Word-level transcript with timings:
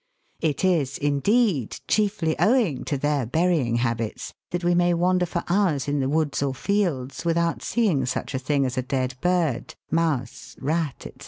It 0.39 0.65
is, 0.65 0.97
indeed, 0.97 1.77
chiefly 1.87 2.35
owing 2.39 2.83
to 2.85 2.97
their 2.97 3.27
burying 3.27 3.75
habits 3.75 4.33
that 4.49 4.63
we 4.63 4.73
may 4.73 4.95
wander 4.95 5.27
for 5.27 5.43
hours 5.47 5.87
in 5.87 5.99
the 5.99 6.09
woods 6.09 6.41
or 6.41 6.55
fields 6.55 7.23
without 7.23 7.61
seeing 7.61 8.07
such 8.07 8.33
a 8.33 8.39
thing 8.39 8.65
as 8.65 8.79
a 8.79 8.81
dead 8.81 9.13
bird, 9.21 9.75
mouse, 9.91 10.57
rat, 10.59 11.03
&c. 11.03 11.11